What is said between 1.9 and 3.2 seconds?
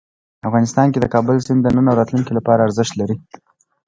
او راتلونکي لپاره ارزښت لري.